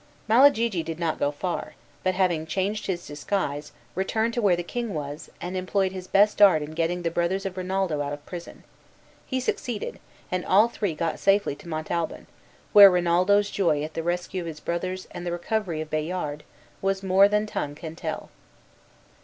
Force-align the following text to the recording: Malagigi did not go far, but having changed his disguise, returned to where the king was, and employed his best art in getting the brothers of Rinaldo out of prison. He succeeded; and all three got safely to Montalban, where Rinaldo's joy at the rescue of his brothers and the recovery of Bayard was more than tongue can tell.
Malagigi 0.27 0.81
did 0.81 0.97
not 0.97 1.19
go 1.19 1.29
far, 1.29 1.75
but 2.03 2.15
having 2.15 2.47
changed 2.47 2.87
his 2.87 3.05
disguise, 3.05 3.71
returned 3.93 4.33
to 4.33 4.41
where 4.41 4.55
the 4.55 4.63
king 4.63 4.95
was, 4.95 5.29
and 5.39 5.55
employed 5.55 5.91
his 5.91 6.07
best 6.07 6.41
art 6.41 6.63
in 6.63 6.71
getting 6.71 7.03
the 7.03 7.11
brothers 7.11 7.45
of 7.45 7.55
Rinaldo 7.55 8.01
out 8.01 8.11
of 8.11 8.25
prison. 8.25 8.63
He 9.27 9.39
succeeded; 9.39 9.99
and 10.31 10.43
all 10.43 10.67
three 10.69 10.95
got 10.95 11.19
safely 11.19 11.53
to 11.57 11.67
Montalban, 11.69 12.25
where 12.73 12.89
Rinaldo's 12.89 13.51
joy 13.51 13.83
at 13.83 13.93
the 13.93 14.01
rescue 14.01 14.41
of 14.41 14.47
his 14.47 14.59
brothers 14.59 15.07
and 15.11 15.23
the 15.23 15.31
recovery 15.31 15.81
of 15.81 15.91
Bayard 15.91 16.43
was 16.81 17.03
more 17.03 17.27
than 17.27 17.45
tongue 17.45 17.75
can 17.75 17.95
tell. 17.95 18.31